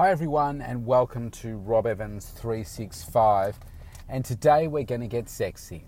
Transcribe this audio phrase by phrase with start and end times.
[0.00, 3.60] Hi, everyone, and welcome to Rob Evans 365.
[4.08, 5.84] And today we're going to get sexy.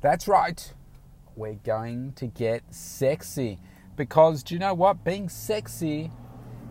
[0.00, 0.72] That's right,
[1.34, 3.58] we're going to get sexy
[3.96, 5.02] because do you know what?
[5.02, 6.12] Being sexy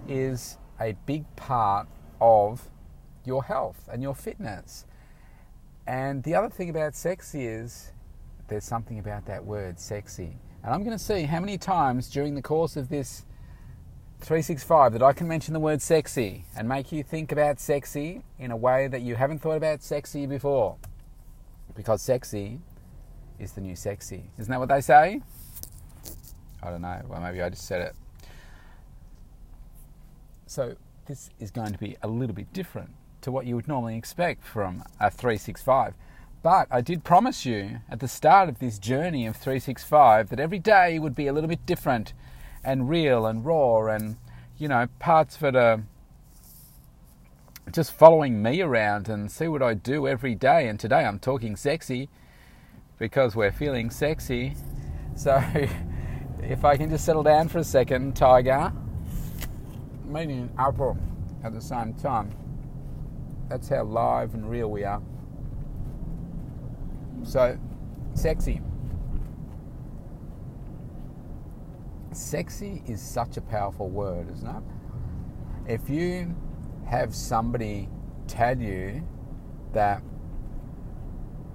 [0.07, 1.89] is a big part
[2.21, 2.69] of
[3.25, 4.85] your health and your fitness.
[5.85, 7.91] And the other thing about sexy is
[8.47, 10.37] there's something about that word, sexy.
[10.63, 13.25] And I'm going to see how many times during the course of this
[14.19, 18.51] 365 that I can mention the word sexy and make you think about sexy in
[18.51, 20.75] a way that you haven't thought about sexy before.
[21.75, 22.59] Because sexy
[23.39, 24.31] is the new sexy.
[24.39, 25.21] Isn't that what they say?
[26.63, 27.01] I don't know.
[27.07, 27.95] Well, maybe I just said it.
[30.47, 32.89] So, this is going to be a little bit different
[33.21, 35.93] to what you would normally expect from a 365.
[36.41, 40.59] But I did promise you at the start of this journey of 365 that every
[40.59, 42.13] day would be a little bit different
[42.63, 44.17] and real and raw and
[44.57, 45.83] you know parts of it are
[47.71, 50.67] just following me around and see what I do every day.
[50.67, 52.09] And today I'm talking sexy
[52.97, 54.55] because we're feeling sexy.
[55.17, 55.41] So
[56.43, 58.71] if I can just settle down for a second, Tiger,
[60.05, 60.95] meeting an apple
[61.43, 62.29] at the same time.
[63.49, 65.01] That's how live and real we are.
[67.23, 67.57] So,
[68.13, 68.61] sexy.
[72.17, 74.63] Sexy is such a powerful word, isn't it?
[75.67, 76.35] If you
[76.85, 77.89] have somebody
[78.27, 79.05] tell you
[79.73, 80.01] that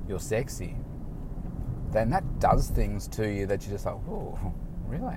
[0.09, 0.77] you're sexy,
[1.91, 4.39] then that does things to you that you're just like, oh,
[4.87, 5.17] really?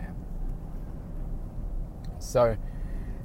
[2.19, 2.57] So,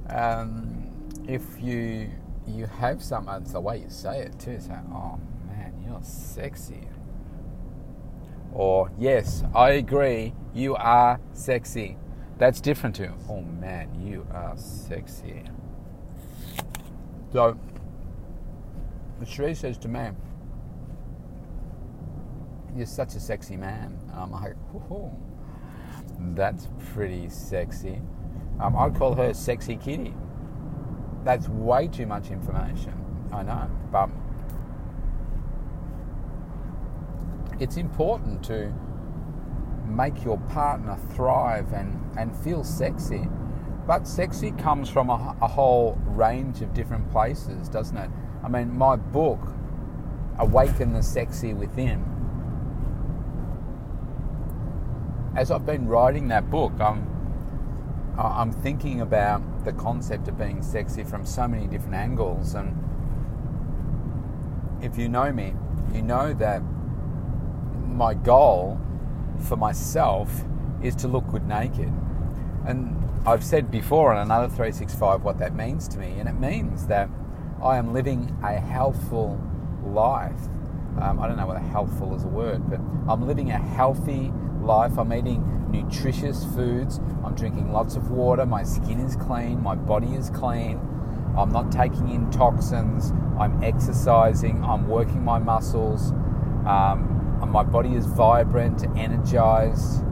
[0.08, 0.92] um,
[1.27, 2.10] if you
[2.46, 4.58] you have someone, it's the way you say it too.
[4.60, 6.88] Say, oh man, you're sexy.
[8.52, 11.96] Or yes, I agree, you are sexy.
[12.41, 15.42] That's different to, oh man, you are sexy.
[17.34, 17.58] So,
[19.27, 20.08] Cherie says to me,
[22.74, 23.98] You're such a sexy man.
[24.14, 25.12] I'm like, oh,
[26.18, 28.01] That's pretty sexy.
[28.58, 30.14] Um, I'd call her Sexy Kitty.
[31.24, 32.95] That's way too much information.
[33.34, 34.08] I know, but
[37.61, 38.72] it's important to
[39.90, 43.28] make your partner thrive and, and feel sexy.
[43.86, 48.11] But sexy comes from a, a whole range of different places, doesn't it?
[48.42, 49.40] I mean, my book,
[50.39, 52.05] Awaken the Sexy Within,
[55.36, 57.07] as I've been writing that book, I'm,
[58.18, 62.55] I'm thinking about the concept of being sexy from so many different angles.
[62.55, 62.77] And
[64.83, 65.55] if you know me,
[65.95, 66.62] you know that
[67.86, 68.80] my goal
[69.42, 70.45] for myself
[70.83, 71.92] is to look good naked.
[72.67, 72.96] And
[73.27, 77.08] I've said before on another 365 what that means to me, and it means that
[77.62, 79.40] I am living a healthful
[79.84, 80.40] life.
[81.01, 84.98] Um, I don't know whether healthful is a word, but I'm living a healthy life.
[84.98, 86.98] I'm eating nutritious foods.
[87.24, 88.45] I'm drinking lots of water.
[88.46, 89.62] My skin is clean.
[89.62, 90.80] My body is clean.
[91.36, 93.12] I'm not taking in toxins.
[93.39, 94.64] I'm exercising.
[94.64, 96.12] I'm working my muscles.
[96.67, 100.05] Um, my body is vibrant, energized,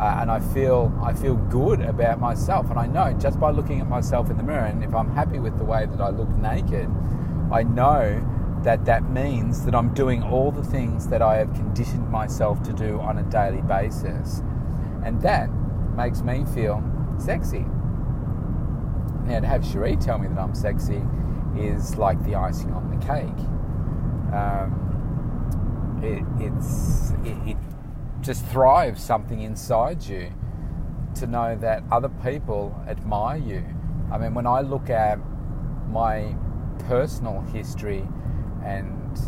[0.00, 2.70] uh, and I feel I feel good about myself.
[2.70, 5.38] And I know just by looking at myself in the mirror, and if I'm happy
[5.38, 6.88] with the way that I look naked,
[7.50, 8.24] I know
[8.62, 12.72] that that means that I'm doing all the things that I have conditioned myself to
[12.72, 14.42] do on a daily basis,
[15.04, 15.48] and that
[15.96, 16.82] makes me feel
[17.18, 17.64] sexy.
[19.24, 21.02] Now, to have Cherie tell me that I'm sexy
[21.56, 23.44] is like the icing on the cake.
[24.32, 24.87] Um,
[26.02, 27.56] it, it's it, it
[28.20, 30.32] just thrives something inside you
[31.14, 33.64] to know that other people admire you.
[34.12, 35.18] I mean, when I look at
[35.88, 36.34] my
[36.86, 38.06] personal history
[38.64, 39.18] and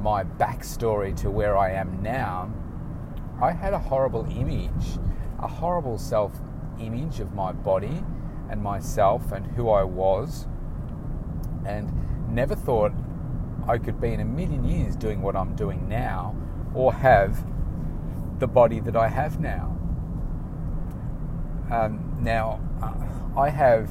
[0.00, 2.52] my backstory to where I am now,
[3.40, 4.98] I had a horrible image,
[5.38, 6.32] a horrible self
[6.78, 8.04] image of my body
[8.48, 10.46] and myself and who I was,
[11.64, 11.90] and
[12.28, 12.92] never thought
[13.70, 16.34] I could be in a million years doing what I'm doing now
[16.74, 17.44] or have
[18.40, 19.78] the body that I have now.
[21.70, 23.88] Um, now, uh, I have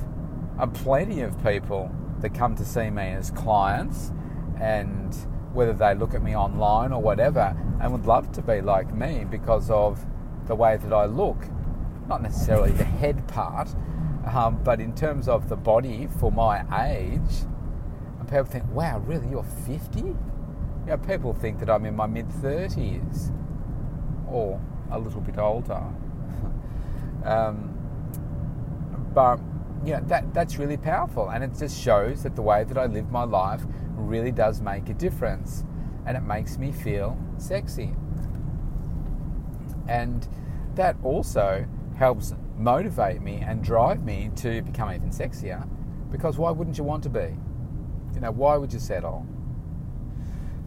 [0.60, 1.90] uh, plenty of people
[2.20, 4.12] that come to see me as clients,
[4.60, 5.16] and
[5.54, 9.24] whether they look at me online or whatever, and would love to be like me
[9.24, 10.06] because of
[10.48, 11.46] the way that I look.
[12.10, 13.74] Not necessarily the head part,
[14.26, 17.46] um, but in terms of the body for my age,
[18.30, 20.00] people think, wow, really, you're 50?
[20.00, 20.16] You
[20.86, 23.34] know, people think that I'm in my mid 30s
[24.28, 24.62] or
[24.92, 25.84] a little bit older.
[27.24, 27.76] um,
[29.14, 29.40] but
[29.86, 31.30] you know, that, that's really powerful.
[31.30, 33.64] And it just shows that the way that I live my life
[33.96, 35.64] really does make a difference.
[36.06, 37.96] And it makes me feel sexy.
[39.88, 40.28] And
[40.76, 41.66] that also
[41.98, 45.68] helps motivate me and drive me to become even sexier.
[46.12, 47.36] Because why wouldn't you want to be?
[48.20, 49.26] You know, why would you settle?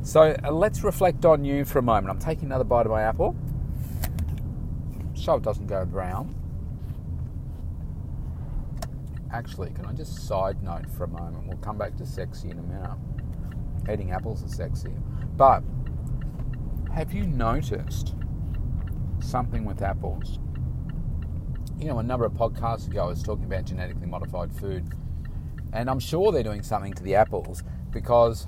[0.01, 2.09] So uh, let's reflect on you for a moment.
[2.09, 3.37] I'm taking another bite of my apple
[5.15, 6.35] so it doesn't go brown.
[9.31, 11.47] Actually, can I just side note for a moment?
[11.47, 12.97] We'll come back to sexy in a minute.
[13.93, 14.95] Eating apples is sexy.
[15.37, 15.63] But
[16.95, 18.15] have you noticed
[19.21, 20.39] something with apples?
[21.77, 24.91] You know, a number of podcasts ago, I was talking about genetically modified food.
[25.73, 28.47] And I'm sure they're doing something to the apples because,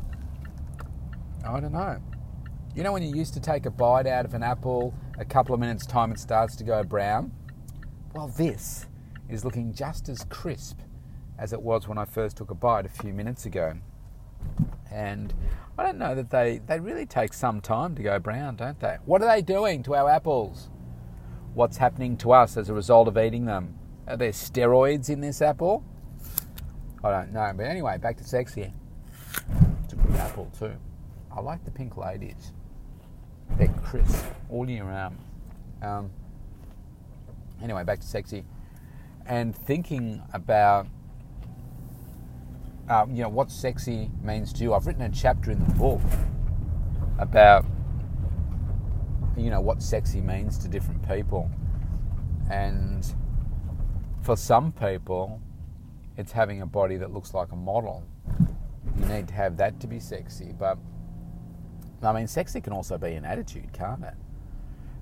[1.47, 2.00] I don't know.
[2.75, 5.55] You know, when you used to take a bite out of an apple, a couple
[5.55, 7.32] of minutes' time it starts to go brown?
[8.15, 8.87] Well, this
[9.29, 10.81] is looking just as crisp
[11.38, 13.75] as it was when I first took a bite a few minutes ago.
[14.91, 15.32] And
[15.79, 18.99] I don't know that they, they really take some time to go brown, don't they?
[19.05, 20.69] What are they doing to our apples?
[21.55, 23.79] What's happening to us as a result of eating them?
[24.06, 25.85] Are there steroids in this apple?
[27.05, 27.53] I don't know.
[27.55, 28.73] But anyway, back to sexy.
[29.85, 30.73] It's a good apple too.
[31.31, 32.53] I like the pink ladies.
[33.59, 35.19] They're crisp all year round.
[35.83, 36.11] Um,
[37.62, 38.45] anyway, back to sexy
[39.27, 40.87] and thinking about
[42.89, 44.75] uh, you know what sexy means to you.
[44.75, 46.03] I've written a chapter in the book
[47.19, 47.65] about
[49.37, 51.51] you know what sexy means to different people,
[52.51, 53.15] and
[54.23, 55.41] for some people,
[56.16, 58.05] it's having a body that looks like a model.
[58.99, 60.78] You need to have that to be sexy, but
[62.02, 64.14] I mean, sexy can also be an attitude, can't it?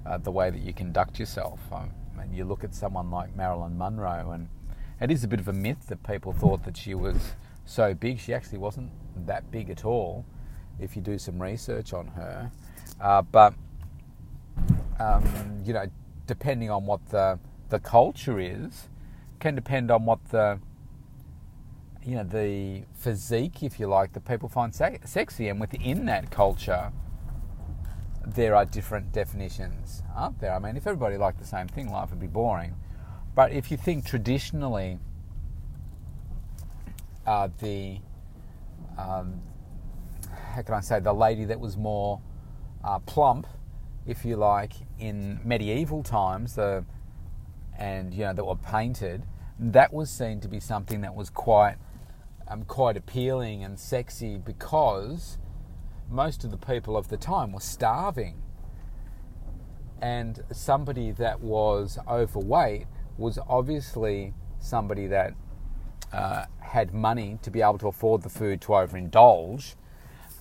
[0.06, 1.60] Uh, the way that you conduct yourself.
[1.72, 4.48] Um, and you look at someone like Marilyn Monroe, and
[5.00, 7.16] it is a bit of a myth that people thought that she was
[7.64, 8.18] so big.
[8.18, 8.90] She actually wasn't
[9.26, 10.24] that big at all,
[10.78, 12.50] if you do some research on her.
[13.00, 13.54] Uh, but
[14.98, 15.24] um,
[15.64, 15.86] you know,
[16.26, 17.38] depending on what the
[17.68, 18.88] the culture is,
[19.40, 20.58] can depend on what the
[22.04, 26.30] you know the physique, if you like, that people find se- sexy, and within that
[26.30, 26.92] culture,
[28.26, 30.54] there are different definitions, aren't there?
[30.54, 32.74] I mean, if everybody liked the same thing, life would be boring.
[33.34, 34.98] But if you think traditionally,
[37.26, 37.98] uh, the
[38.98, 39.40] um,
[40.54, 42.20] how can I say the lady that was more
[42.84, 43.46] uh, plump,
[44.06, 46.84] if you like, in medieval times, the
[47.78, 49.24] and you know that were painted,
[49.58, 51.76] that was seen to be something that was quite
[52.48, 55.38] um, quite appealing and sexy because
[56.10, 58.42] most of the people of the time were starving.
[60.00, 62.86] And somebody that was overweight
[63.16, 65.34] was obviously somebody that
[66.12, 69.74] uh, had money to be able to afford the food to overindulge.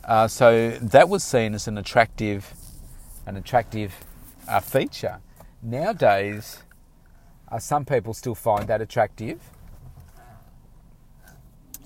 [0.03, 2.53] Uh, so that was seen as an attractive,
[3.25, 3.93] an attractive
[4.47, 5.19] uh, feature.
[5.61, 6.63] Nowadays,
[7.51, 9.39] uh, some people still find that attractive,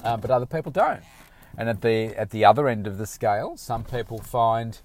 [0.06, 1.02] uh, but other people don't.
[1.58, 4.80] And at the at the other end of the scale, some people find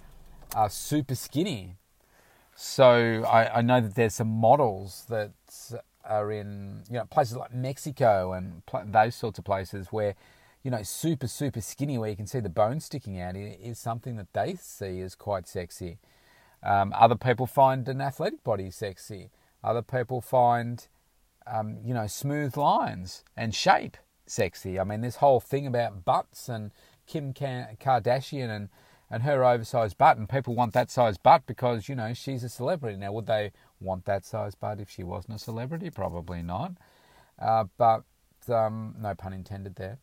[0.54, 1.76] uh, super skinny.
[2.54, 5.32] So I, I, know that there's some models that
[6.04, 10.14] are in you know places like Mexico and pl- those sorts of places where
[10.62, 14.16] you know super super skinny, where you can see the bone sticking out, is something
[14.16, 15.98] that they see as quite sexy.
[16.62, 19.30] Um, other people find an athletic body sexy.
[19.64, 20.86] Other people find
[21.46, 23.96] um, you know smooth lines and shape
[24.30, 24.78] sexy.
[24.78, 26.70] I mean, this whole thing about butts and
[27.06, 28.68] Kim Kardashian and,
[29.10, 32.48] and her oversized butt, and people want that size butt because, you know, she's a
[32.48, 32.96] celebrity.
[32.96, 35.90] Now, would they want that size butt if she wasn't a celebrity?
[35.90, 36.72] Probably not.
[37.38, 38.04] Uh, but
[38.48, 39.98] um, no pun intended there.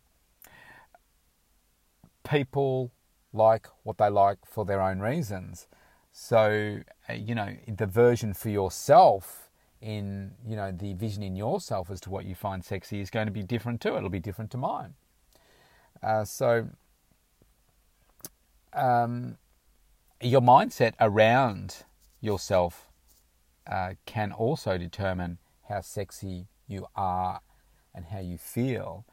[2.23, 2.91] People
[3.31, 5.67] like what they like for their own reasons.
[6.11, 9.46] So, uh, you know, the version for yourself
[9.81, 13.27] in you know the vision in yourself as to what you find sexy is going
[13.27, 13.95] to be different too.
[13.95, 14.93] It'll be different to mine.
[16.01, 16.69] Uh, so
[18.73, 19.37] um,
[20.21, 21.83] your mindset around
[22.21, 22.87] yourself
[23.69, 27.41] uh, can also determine how sexy you are
[27.93, 29.05] and how you feel.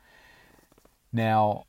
[1.13, 1.65] Now,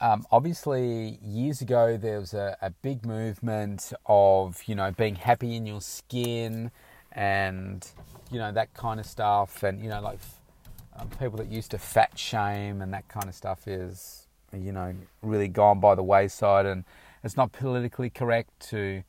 [0.00, 5.54] um, obviously, years ago there was a, a big movement of you know being happy
[5.54, 6.70] in your skin
[7.12, 7.86] and
[8.32, 10.18] you know that kind of stuff, and you know like
[10.96, 14.94] um, people that used to fat shame and that kind of stuff is you know
[15.20, 16.84] really gone by the wayside, and
[17.22, 19.02] it's not politically correct to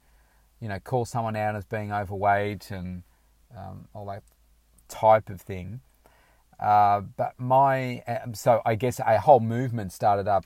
[0.60, 3.04] you know call someone out as being overweight and
[3.58, 4.24] um, all that
[4.90, 5.80] type of thing.
[6.60, 10.46] Uh, but my um, so I guess a whole movement started up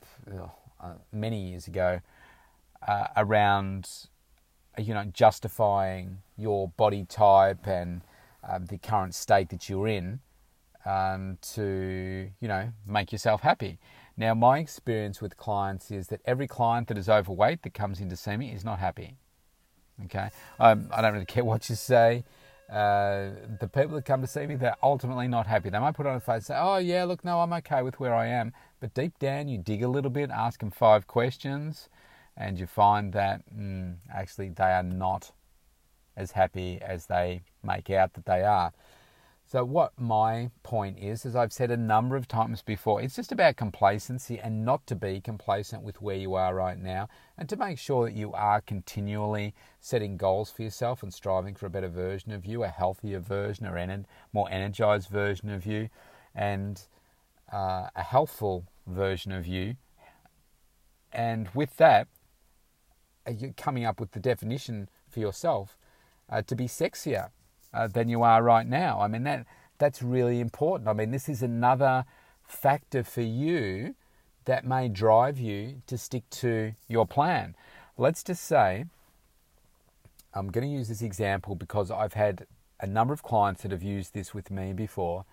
[0.80, 2.00] uh, many years ago
[2.86, 3.88] uh, around
[4.78, 8.02] you know justifying your body type and
[8.46, 10.20] um, the current state that you're in
[10.84, 13.78] um, to you know make yourself happy.
[14.16, 18.08] Now, my experience with clients is that every client that is overweight that comes in
[18.08, 19.16] to see me is not happy.
[20.06, 22.24] Okay, um, I don't really care what you say.
[22.68, 23.30] Uh,
[23.60, 25.70] the people that come to see me, they're ultimately not happy.
[25.70, 27.98] They might put on a face and say, "Oh yeah, look, no, I'm okay with
[28.00, 31.88] where I am." But deep down, you dig a little bit, ask them five questions,
[32.36, 35.32] and you find that mm, actually they are not
[36.16, 38.72] as happy as they make out that they are.
[39.50, 43.32] So, what my point is, as I've said a number of times before, it's just
[43.32, 47.08] about complacency and not to be complacent with where you are right now
[47.38, 51.64] and to make sure that you are continually setting goals for yourself and striving for
[51.64, 55.88] a better version of you, a healthier version, or more energized version of you,
[56.34, 56.82] and
[57.50, 59.76] uh, a healthful version of you.
[61.10, 62.06] And with that,
[63.26, 65.78] uh, you're coming up with the definition for yourself
[66.28, 67.30] uh, to be sexier
[67.72, 69.00] uh, than you are right now.
[69.00, 69.46] I mean that
[69.78, 70.88] that's really important.
[70.88, 72.04] I mean this is another
[72.42, 73.94] factor for you
[74.44, 77.54] that may drive you to stick to your plan.
[77.96, 78.86] Let's just say
[80.34, 82.46] I'm going to use this example because I've had
[82.80, 85.24] a number of clients that have used this with me before.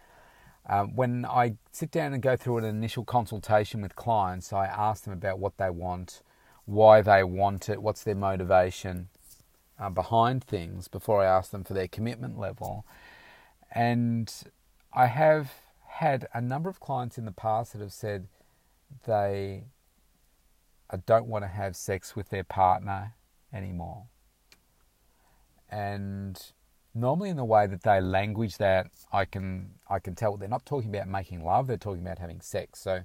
[0.68, 5.04] Um, when I sit down and go through an initial consultation with clients, I ask
[5.04, 6.22] them about what they want,
[6.66, 9.10] why they want it, what's their motivation,
[9.80, 12.86] uh, behind things before I ask them for their commitment level.
[13.72, 14.34] And
[14.94, 15.54] I have
[15.88, 18.28] had a number of clients in the past that have said
[19.06, 19.66] they
[21.06, 23.14] don't want to have sex with their partner
[23.54, 24.06] anymore.
[25.70, 26.40] And
[26.94, 30.66] normally in the way that they language that, I can I can tell they're not
[30.66, 32.80] talking about making love; they're talking about having sex.
[32.80, 33.04] So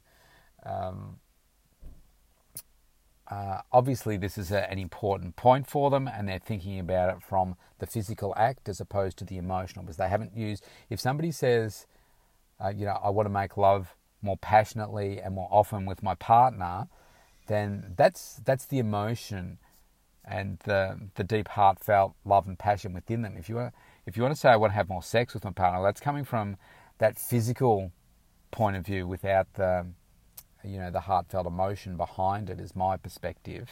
[0.65, 1.19] um,
[3.30, 7.22] uh, obviously, this is a, an important point for them, and they're thinking about it
[7.22, 10.64] from the physical act as opposed to the emotional, because they haven't used.
[10.88, 11.87] If somebody says,
[12.62, 16.14] uh, you know, I want to make love more passionately and more often with my
[16.16, 16.88] partner,
[17.46, 19.58] then that's that's the emotion
[20.25, 23.37] and the the deep heartfelt love and passion within them.
[23.38, 23.75] If you want,
[24.06, 26.00] if you want to say I want to have more sex with my partner, that's
[26.00, 26.56] coming from
[26.99, 27.92] that physical
[28.50, 29.87] point of view without the
[30.64, 33.71] you know, the heartfelt emotion behind it is my perspective.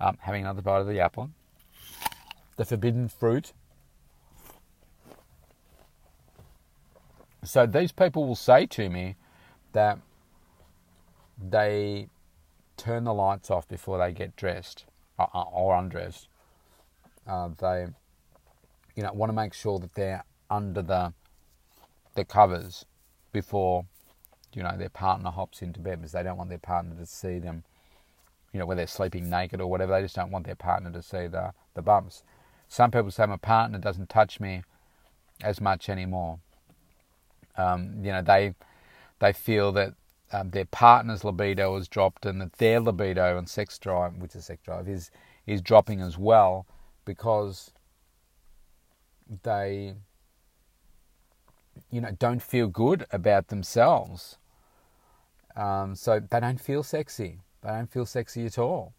[0.00, 1.30] Um, having another bite of the apple.
[2.56, 3.52] The forbidden fruit.
[7.44, 9.16] So these people will say to me
[9.72, 9.98] that
[11.38, 12.08] they
[12.76, 14.84] turn the lights off before they get dressed
[15.18, 16.28] or, uh, uh, or undressed.
[17.26, 17.86] Uh, they,
[18.94, 21.12] you know, want to make sure that they're under the
[22.14, 22.84] the covers
[23.32, 23.86] before
[24.54, 27.38] you know, their partner hops into bed because they don't want their partner to see
[27.38, 27.64] them,
[28.52, 29.92] you know, whether they're sleeping naked or whatever.
[29.92, 32.22] They just don't want their partner to see the, the bumps.
[32.68, 34.62] Some people say my partner doesn't touch me
[35.42, 36.38] as much anymore.
[37.56, 38.54] Um, you know, they
[39.18, 39.94] they feel that
[40.32, 44.46] um, their partner's libido has dropped and that their libido and sex drive, which is
[44.46, 45.10] sex drive, is
[45.46, 46.66] is dropping as well
[47.04, 47.72] because
[49.42, 49.94] they
[51.90, 54.36] you know don't feel good about themselves
[55.56, 57.40] um, so they don't feel sexy.
[57.62, 58.94] They don't feel sexy at all.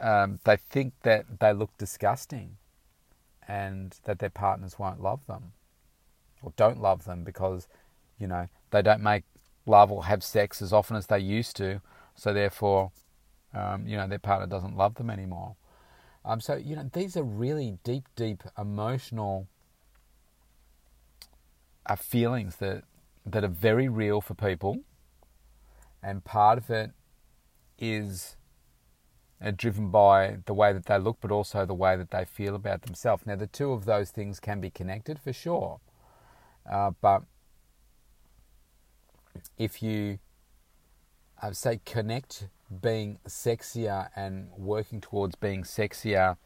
[0.00, 2.56] Um, they think that they look disgusting
[3.46, 5.52] and that their partners won't love them
[6.42, 7.68] or don't love them because,
[8.18, 9.24] you know, they don't make
[9.66, 11.80] love or have sex as often as they used to.
[12.16, 12.90] So therefore,
[13.54, 15.56] um, you know, their partner doesn't love them anymore.
[16.24, 19.46] Um, so, you know, these are really deep, deep emotional
[21.86, 22.84] uh, feelings that
[23.26, 24.80] that are very real for people,
[26.02, 26.90] and part of it
[27.78, 28.36] is
[29.42, 32.54] uh, driven by the way that they look, but also the way that they feel
[32.54, 33.26] about themselves.
[33.26, 35.80] Now, the two of those things can be connected for sure,
[36.70, 37.22] uh, but
[39.58, 40.18] if you
[41.42, 42.48] uh, say connect
[42.82, 46.36] being sexier and working towards being sexier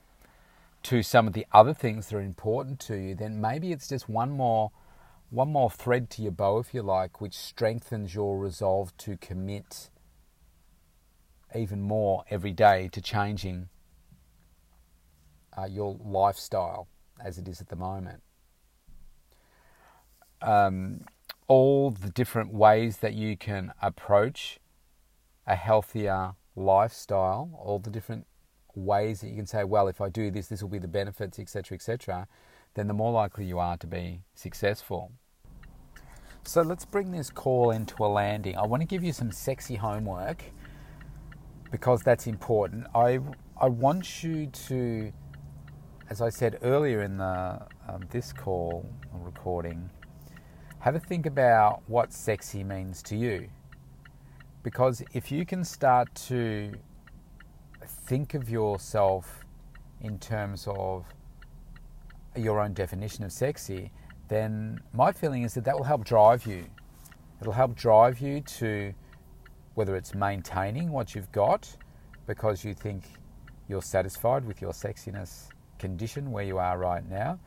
[0.82, 4.08] to some of the other things that are important to you, then maybe it's just
[4.08, 4.70] one more
[5.30, 9.90] one more thread to your bow, if you like, which strengthens your resolve to commit
[11.54, 13.68] even more every day to changing
[15.56, 16.88] uh, your lifestyle
[17.22, 18.22] as it is at the moment.
[20.40, 21.04] Um,
[21.46, 24.58] all the different ways that you can approach
[25.46, 28.26] a healthier lifestyle, all the different
[28.74, 31.38] ways that you can say, well, if I do this, this will be the benefits,
[31.38, 32.28] etc., etc
[32.74, 35.12] then the more likely you are to be successful.
[36.44, 38.56] So let's bring this call into a landing.
[38.56, 40.42] I want to give you some sexy homework
[41.70, 42.86] because that's important.
[42.94, 43.20] I
[43.60, 45.12] I want you to,
[46.08, 49.90] as I said earlier in the um, this call recording,
[50.80, 53.48] have a think about what sexy means to you.
[54.62, 56.72] Because if you can start to
[57.84, 59.44] think of yourself
[60.00, 61.04] in terms of
[62.36, 63.90] your own definition of sexy,
[64.28, 66.66] then my feeling is that that will help drive you.
[67.40, 68.92] It'll help drive you to
[69.74, 71.76] whether it's maintaining what you've got
[72.26, 73.04] because you think
[73.68, 77.38] you're satisfied with your sexiness condition where you are right now,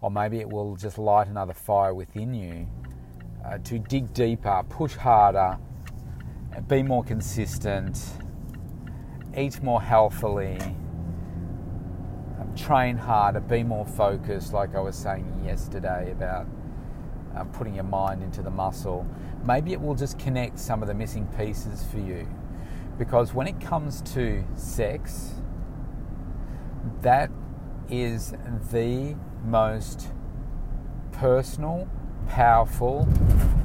[0.00, 2.68] or maybe it will just light another fire within you
[3.44, 5.56] uh, to dig deeper, push harder,
[6.66, 7.98] be more consistent,
[9.36, 10.58] eat more healthily,
[12.58, 16.46] train harder, be more focused, like I was saying yesterday about
[17.36, 19.06] uh, putting your mind into the muscle.
[19.44, 22.28] Maybe it will just connect some of the missing pieces for you.
[22.98, 25.34] Because when it comes to sex,
[27.02, 27.30] that
[27.88, 28.34] is
[28.72, 30.08] the most
[31.12, 31.88] personal,
[32.28, 33.08] powerful,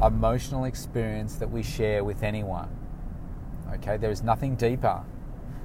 [0.03, 2.69] emotional experience that we share with anyone.
[3.73, 5.01] Okay, there is nothing deeper,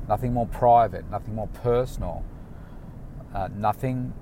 [0.08, 2.24] nothing more private, nothing more personal,
[3.34, 4.12] uh, nothing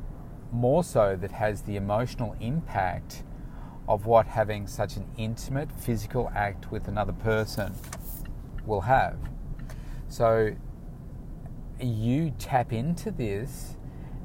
[0.53, 3.23] more so that has the emotional impact
[3.89, 7.73] of what having such an intimate physical act with another person
[8.65, 9.17] will have.
[10.09, 10.55] So
[11.81, 13.77] you tap into this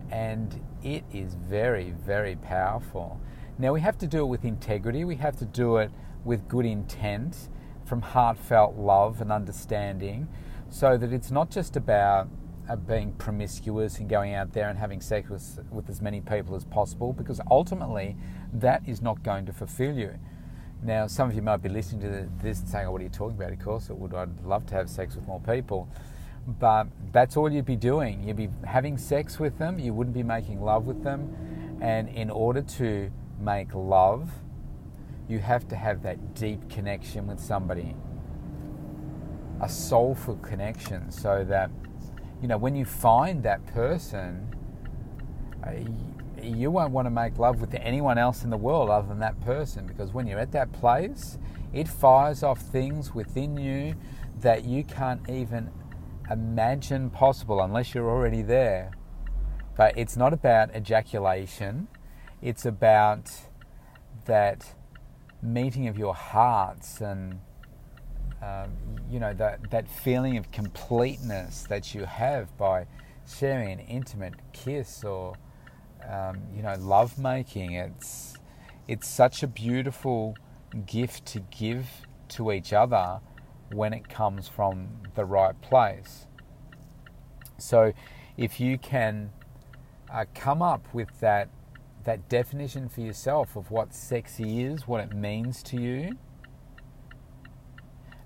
[0.09, 3.19] and it is very, very powerful.
[3.57, 5.91] Now, we have to do it with integrity, we have to do it
[6.23, 7.49] with good intent,
[7.85, 10.27] from heartfelt love and understanding,
[10.69, 12.29] so that it's not just about
[12.75, 16.65] being promiscuous and going out there and having sex with, with as many people as
[16.65, 18.15] possible, because ultimately
[18.53, 20.13] that is not going to fulfill you.
[20.83, 23.09] Now, some of you might be listening to this and saying, oh, What are you
[23.09, 23.51] talking about?
[23.51, 24.13] Of course, it would.
[24.13, 25.87] I'd love to have sex with more people.
[26.47, 28.23] But that's all you'd be doing.
[28.23, 31.77] You'd be having sex with them, you wouldn't be making love with them.
[31.81, 34.31] And in order to make love,
[35.27, 37.95] you have to have that deep connection with somebody,
[39.61, 41.69] a soulful connection, so that,
[42.41, 44.55] you know, when you find that person,
[45.65, 45.71] uh,
[46.41, 49.39] you won't want to make love with anyone else in the world other than that
[49.41, 51.37] person because when you're at that place,
[51.71, 53.95] it fires off things within you
[54.39, 55.69] that you can't even
[56.29, 58.91] imagine possible unless you're already there.
[59.77, 61.87] But it's not about ejaculation,
[62.41, 63.31] it's about
[64.25, 64.73] that
[65.43, 67.39] meeting of your hearts and
[68.41, 68.71] um,
[69.09, 72.85] you know that that feeling of completeness that you have by
[73.27, 75.35] sharing an intimate kiss or
[76.09, 78.35] um, you know love making it's
[78.87, 80.35] it's such a beautiful
[80.85, 81.87] gift to give
[82.29, 83.19] to each other
[83.73, 86.27] when it comes from the right place.
[87.57, 87.93] So,
[88.37, 89.31] if you can
[90.11, 91.49] uh, come up with that
[92.03, 96.17] that definition for yourself of what sexy is, what it means to you,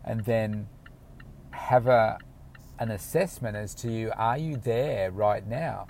[0.06, 0.68] and then
[1.52, 2.18] have a
[2.78, 5.88] an assessment as to you are you there right now?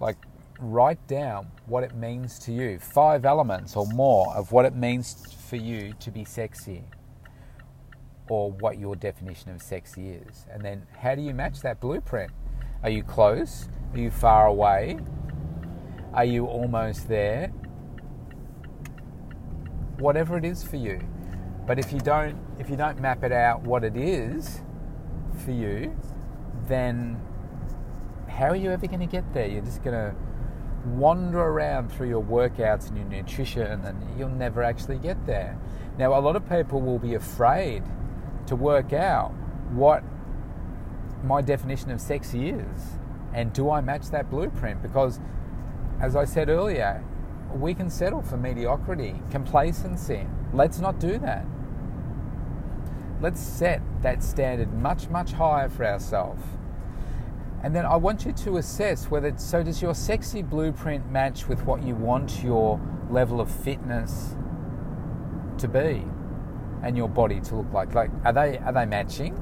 [0.00, 0.16] Like
[0.60, 5.34] write down what it means to you, five elements or more of what it means
[5.48, 6.84] for you to be sexy
[8.28, 10.46] or what your definition of sexy is.
[10.50, 12.30] And then how do you match that blueprint?
[12.82, 13.68] Are you close?
[13.92, 14.98] Are you far away?
[16.12, 17.48] Are you almost there?
[19.98, 21.00] Whatever it is for you.
[21.68, 24.62] But if you don't if you don't map it out what it is
[25.44, 25.94] for you,
[26.66, 27.20] then
[28.26, 29.46] how are you ever going to get there?
[29.46, 30.16] You're just going to
[30.86, 35.58] wander around through your workouts and your nutrition and you'll never actually get there.
[35.98, 37.82] Now, a lot of people will be afraid
[38.46, 39.32] to work out
[39.70, 40.02] what
[41.22, 42.98] my definition of sexy is
[43.34, 44.80] and do I match that blueprint?
[44.80, 45.20] Because,
[46.00, 47.04] as I said earlier,
[47.52, 50.26] we can settle for mediocrity, complacency.
[50.54, 51.44] Let's not do that.
[53.20, 56.42] Let's set that standard much, much higher for ourselves.
[57.62, 61.64] And then I want you to assess whether, so does your sexy blueprint match with
[61.64, 64.36] what you want your level of fitness
[65.58, 66.04] to be?
[66.82, 67.94] and your body to look like?
[67.94, 69.36] Like, are they are they matching?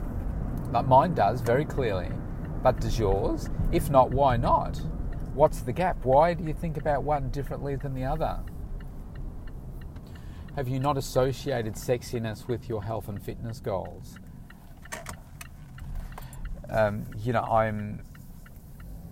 [0.73, 2.11] Like mine does very clearly,
[2.62, 3.49] but does yours?
[3.73, 4.81] If not, why not?
[5.35, 6.05] What's the gap?
[6.05, 8.41] Why do you think about one differently than the other?
[10.57, 14.19] Have you not associated sexiness with your health and fitness goals?
[16.71, 18.03] Um, you know, I'm.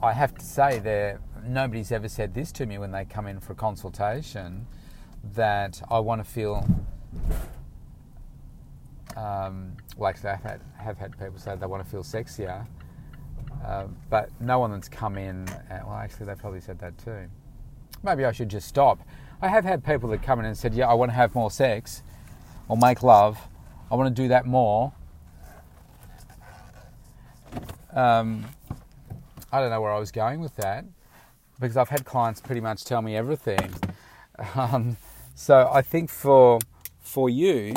[0.03, 3.41] I have to say, there nobody's ever said this to me when they come in
[3.41, 4.67] for a consultation
[5.35, 6.67] that I want to feel.
[9.15, 12.67] Um, well, actually, I have had, have had people say they want to feel sexier,
[13.67, 15.47] uh, but no one that's come in.
[15.49, 17.29] Uh, well, actually, they probably said that too.
[18.03, 19.01] Maybe I should just stop.
[19.41, 21.51] I have had people that come in and said, "Yeah, I want to have more
[21.51, 22.03] sex,
[22.69, 23.49] or make love.
[23.91, 24.93] I want to do that more."
[27.93, 28.47] Um,
[29.53, 30.85] I don't know where I was going with that
[31.61, 33.75] because I've had clients pretty much tell me everything.
[34.57, 34.97] Um,
[35.37, 36.59] so I think for
[36.99, 37.73] for you,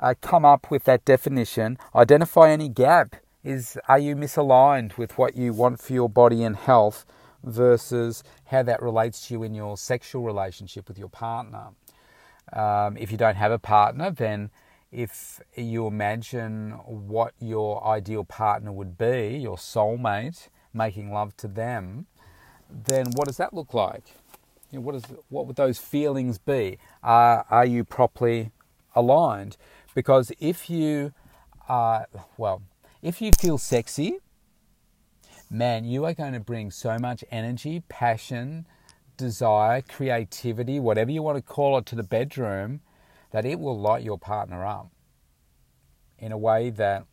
[0.00, 1.76] uh, come up with that definition.
[1.94, 3.16] Identify any gap.
[3.44, 7.04] Is are you misaligned with what you want for your body and health
[7.46, 11.68] versus how that relates to you in your sexual relationship with your partner?
[12.52, 14.50] Um, if you don't have a partner, then
[14.92, 22.06] if you imagine what your ideal partner would be, your soulmate, making love to them,
[22.70, 24.04] then what does that look like?
[24.70, 26.78] You know, what, is, what would those feelings be?
[27.02, 28.50] Uh, are you properly
[28.94, 29.56] aligned?
[29.94, 31.12] Because if you
[31.68, 32.06] are,
[32.36, 32.62] well,
[33.02, 34.18] if you feel sexy,
[35.50, 38.66] man, you are going to bring so much energy, passion,
[39.16, 42.80] desire, creativity, whatever you want to call it, to the bedroom
[43.30, 44.90] that it will light your partner up
[46.18, 47.04] in a way that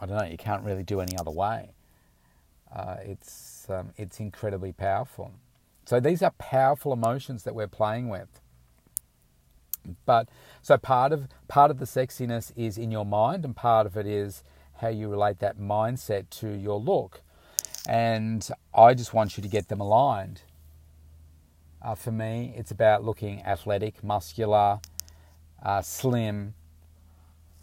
[0.00, 1.70] I don't know, you can't really do any other way.
[2.74, 5.32] Uh, it's um, it's incredibly powerful.
[5.86, 8.40] So these are powerful emotions that we're playing with.
[10.04, 10.28] But
[10.62, 14.06] so part of part of the sexiness is in your mind, and part of it
[14.06, 14.42] is
[14.84, 17.22] how you relate that mindset to your look.
[17.88, 20.42] And I just want you to get them aligned.
[21.82, 24.80] Uh, for me, it's about looking athletic, muscular,
[25.62, 26.52] uh, slim,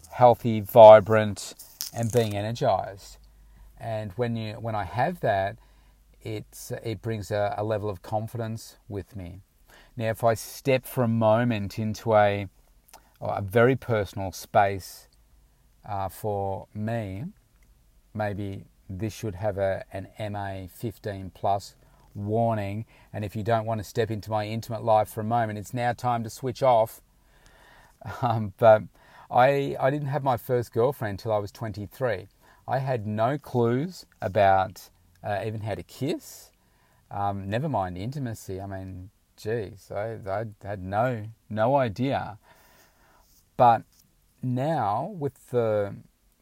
[0.09, 1.53] healthy, vibrant,
[1.93, 3.17] and being energized.
[3.79, 5.57] And when you when I have that,
[6.23, 9.41] it's it brings a, a level of confidence with me.
[9.95, 12.47] Now, if I step for a moment into a
[13.21, 15.07] a very personal space
[15.87, 17.25] uh, for me,
[18.13, 21.75] maybe this should have a, an MA 15 plus
[22.13, 22.85] warning.
[23.13, 25.73] And if you don't want to step into my intimate life for a moment, it's
[25.73, 27.01] now time to switch off.
[28.23, 28.81] Um, but
[29.29, 32.29] I, I didn't have my first girlfriend until I was 23.
[32.67, 34.89] I had no clues about
[35.23, 36.49] uh, even how to kiss,
[37.11, 38.59] um, never mind intimacy.
[38.59, 42.37] I mean, geez, I, I had no, no idea.
[43.57, 43.83] But
[44.41, 45.95] now, with the,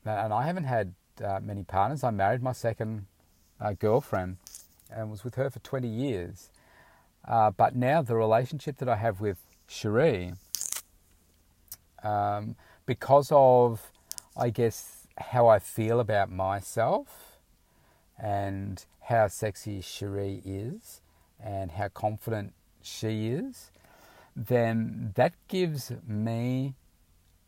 [0.06, 3.06] and I haven't had uh, many partners, I married my second
[3.60, 4.38] uh, girlfriend
[4.90, 6.50] and was with her for 20 years.
[7.28, 10.34] Uh, but now the relationship that I have with Cherie,
[12.04, 13.92] um, because of,
[14.36, 17.38] I guess, how I feel about myself
[18.18, 21.02] and how sexy Cherie is
[21.44, 23.72] and how confident she is,
[24.36, 26.74] then that gives me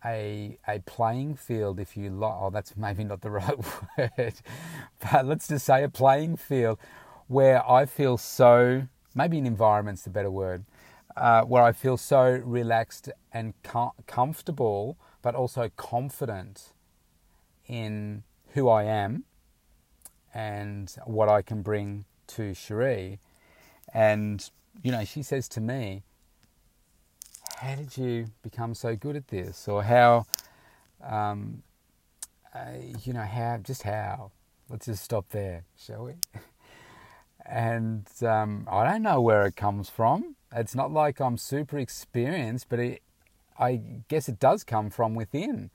[0.05, 2.33] a a playing field, if you like.
[2.39, 3.57] Oh, that's maybe not the right
[3.97, 4.33] word,
[4.99, 6.79] but let's just say a playing field
[7.27, 10.65] where I feel so, maybe an environment's the better word,
[11.15, 16.73] uh, where I feel so relaxed and com- comfortable, but also confident
[17.67, 19.23] in who I am
[20.33, 23.19] and what I can bring to Cherie.
[23.93, 24.49] And,
[24.81, 26.03] you know, she says to me,
[27.61, 29.67] How did you become so good at this?
[29.67, 30.25] Or how,
[31.07, 31.61] um,
[32.55, 32.71] uh,
[33.03, 34.31] you know, how, just how?
[34.67, 36.13] Let's just stop there, shall we?
[37.45, 40.35] and um, I don't know where it comes from.
[40.51, 43.03] It's not like I'm super experienced, but it,
[43.59, 45.69] I guess it does come from within.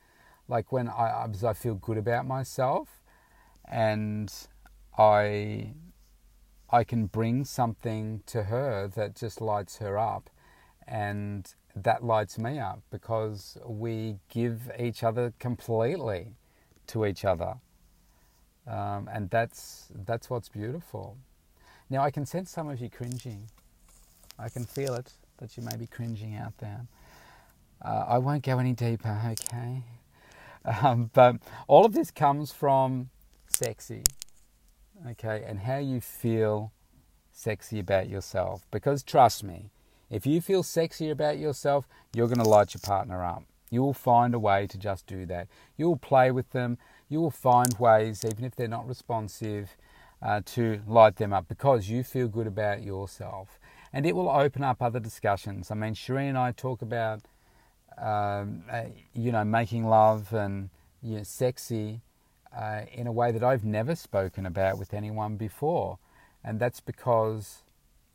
[0.48, 3.00] Like when I, I feel good about myself,
[3.64, 4.32] and
[4.98, 5.74] I,
[6.68, 10.30] I can bring something to her that just lights her up,
[10.84, 16.34] and that lights me up because we give each other completely
[16.88, 17.56] to each other,
[18.66, 21.16] um, and that's that's what's beautiful.
[21.88, 23.48] Now, I can sense some of you cringing.
[24.38, 26.86] I can feel it, that you may be cringing out there.
[27.84, 29.82] Uh, I won't go any deeper, okay?
[30.64, 31.36] Um, but
[31.68, 33.10] all of this comes from
[33.46, 34.02] sexy,
[35.08, 36.72] okay, and how you feel
[37.32, 38.66] sexy about yourself.
[38.70, 39.70] Because trust me,
[40.10, 43.44] if you feel sexy about yourself, you're going to light your partner up.
[43.70, 45.48] You will find a way to just do that.
[45.76, 46.78] You will play with them.
[47.08, 49.76] You will find ways, even if they're not responsive,
[50.22, 53.58] uh, to light them up because you feel good about yourself.
[53.92, 55.70] And it will open up other discussions.
[55.70, 57.22] I mean, Cherie and I talk about,
[57.98, 60.70] um, uh, you know, making love and
[61.02, 62.00] you know, sexy
[62.56, 65.98] uh, in a way that I've never spoken about with anyone before.
[66.44, 67.62] And that's because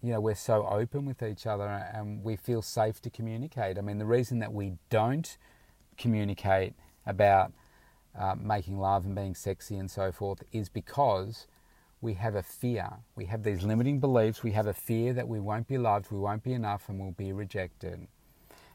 [0.01, 3.77] you know we're so open with each other and we feel safe to communicate.
[3.77, 5.37] I mean, the reason that we don't
[5.97, 6.73] communicate
[7.05, 7.53] about
[8.17, 11.47] uh, making love and being sexy and so forth is because
[12.01, 12.89] we have a fear.
[13.15, 14.43] We have these limiting beliefs.
[14.43, 17.11] We have a fear that we won't be loved, we won't be enough, and we'll
[17.11, 18.07] be rejected.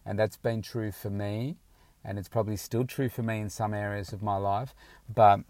[0.05, 1.57] And that's been true for me,
[2.05, 4.75] and it's probably still true for me in some areas of my life.
[5.13, 5.41] But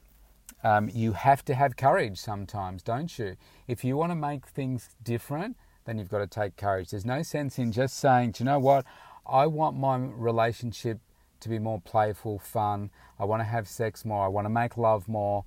[0.65, 3.37] um, you have to have courage sometimes, don't you?
[3.69, 6.91] If you want to make things different, then you've got to take courage.
[6.91, 8.85] There's no sense in just saying, do you know what?
[9.27, 10.99] I want my relationship
[11.41, 12.91] to be more playful, fun.
[13.19, 14.25] I want to have sex more.
[14.25, 15.45] I want to make love more.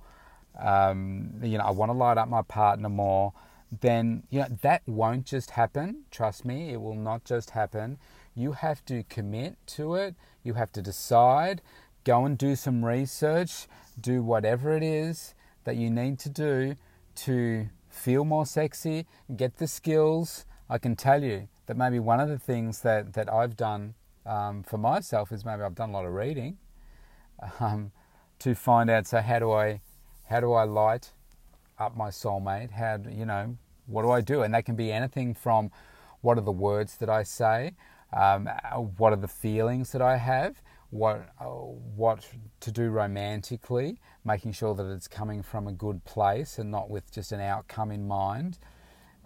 [0.58, 3.32] Um, you know, I want to light up my partner more.
[3.80, 6.02] Then you know that won't just happen.
[6.10, 7.98] Trust me, it will not just happen.
[8.34, 10.16] You have to commit to it.
[10.42, 11.62] You have to decide.
[12.02, 13.68] Go and do some research.
[14.00, 16.74] Do whatever it is that you need to do
[17.16, 20.46] to feel more sexy, get the skills.
[20.68, 24.62] I can tell you that maybe one of the things that, that I've done um,
[24.62, 26.58] for myself is maybe I've done a lot of reading
[27.58, 27.92] um,
[28.38, 29.06] to find out.
[29.06, 29.80] So how do I
[30.28, 31.10] how do I light
[31.78, 32.70] up my soulmate?
[32.70, 34.42] How do, you know what do I do?
[34.42, 35.70] And that can be anything from
[36.20, 37.72] what are the words that I say,
[38.12, 38.48] um,
[38.96, 42.26] what are the feelings that I have, what uh, what
[42.60, 47.10] to do romantically, making sure that it's coming from a good place and not with
[47.12, 48.58] just an outcome in mind.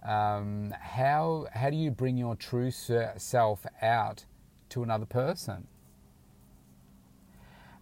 [0.06, 4.26] Um, how how do you bring your true self out
[4.68, 5.66] to another person?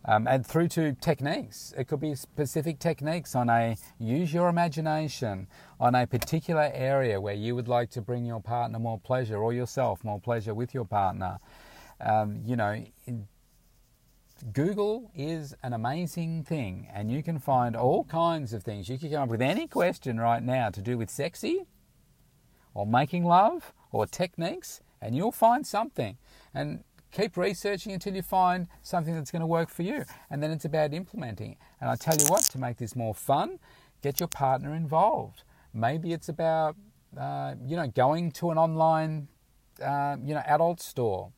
[0.04, 1.72] Um, and through to techniques.
[1.78, 5.46] It could be specific techniques on a use your imagination
[5.78, 9.52] on a particular area where you would like to bring your partner more pleasure or
[9.52, 11.38] yourself more pleasure with your partner.
[12.00, 12.84] Um, you know,
[14.50, 18.88] Google is an amazing thing, and you can find all kinds of things.
[18.88, 21.66] You can come up with any question right now to do with sexy,
[22.74, 26.18] or making love, or techniques, and you'll find something.
[26.52, 30.04] And keep researching until you find something that's going to work for you.
[30.28, 31.56] And then it's about implementing.
[31.80, 33.60] And I tell you what, to make this more fun,
[34.02, 35.44] get your partner involved.
[35.72, 36.74] Maybe it's about,
[37.16, 39.28] uh, you know, going to an online,
[39.80, 41.30] uh, you know, adult store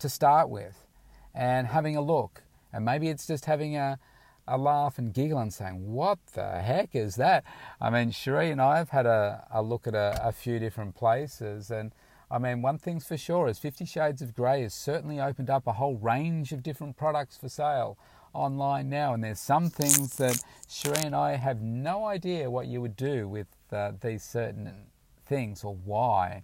[0.00, 0.86] to start with
[1.34, 2.42] and having a look
[2.72, 3.98] and maybe it's just having a,
[4.46, 7.44] a laugh and giggle and saying, What the heck is that?
[7.80, 10.94] I mean, Cherie and I have had a, a look at a, a few different
[10.94, 11.70] places.
[11.70, 11.92] And
[12.30, 15.66] I mean, one thing's for sure is Fifty Shades of Grey has certainly opened up
[15.66, 17.98] a whole range of different products for sale
[18.34, 19.14] online now.
[19.14, 23.28] And there's some things that Cherie and I have no idea what you would do
[23.28, 24.86] with uh, these certain
[25.26, 26.42] things or why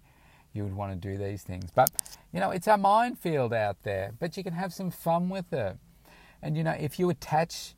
[0.53, 1.69] you would want to do these things.
[1.73, 1.91] But,
[2.31, 5.77] you know, it's a minefield out there, but you can have some fun with it.
[6.41, 7.75] And you know, if you attach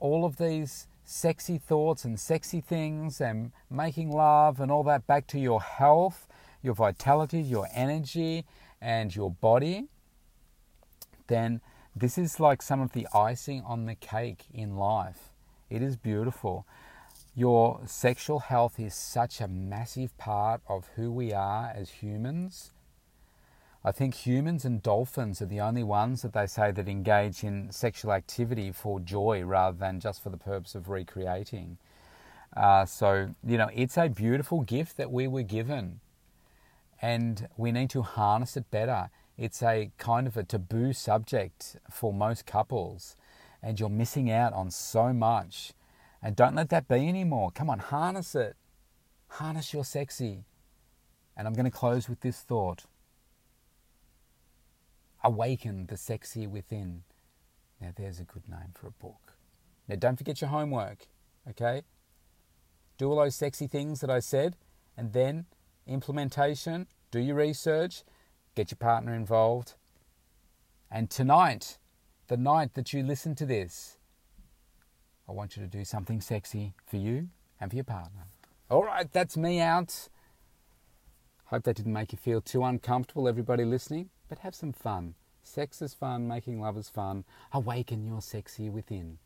[0.00, 5.26] all of these sexy thoughts and sexy things and making love and all that back
[5.28, 6.26] to your health,
[6.62, 8.44] your vitality, your energy,
[8.80, 9.86] and your body,
[11.26, 11.60] then
[11.96, 15.30] this is like some of the icing on the cake in life.
[15.70, 16.66] It is beautiful.
[17.34, 22.72] Your sexual health is such a massive part of who we are as humans
[23.86, 27.70] I think humans and dolphins are the only ones that they say that engage in
[27.70, 31.76] sexual activity for joy rather than just for the purpose of recreating.
[32.56, 36.00] Uh, so, you know, it's a beautiful gift that we were given,
[37.02, 39.10] and we need to harness it better.
[39.36, 43.16] It's a kind of a taboo subject for most couples,
[43.62, 45.74] and you're missing out on so much.
[46.22, 47.50] And don't let that be anymore.
[47.50, 48.56] Come on, harness it.
[49.28, 50.44] Harness your sexy.
[51.36, 52.84] And I'm going to close with this thought
[55.24, 57.02] awaken the sexy within.
[57.80, 59.32] Now, there's a good name for a book.
[59.88, 61.06] Now, don't forget your homework,
[61.48, 61.82] okay?
[62.98, 64.56] Do all those sexy things that I said,
[64.96, 65.46] and then
[65.86, 68.04] implementation, do your research,
[68.54, 69.74] get your partner involved.
[70.90, 71.78] And tonight,
[72.28, 73.98] the night that you listen to this,
[75.28, 77.28] I want you to do something sexy for you
[77.60, 78.26] and for your partner.
[78.70, 80.08] All right, that's me out.
[81.46, 85.14] Hope that didn't make you feel too uncomfortable, everybody listening but have some fun.
[85.44, 87.24] Sex is fun, making love is fun.
[87.52, 89.18] Awaken your sexy within.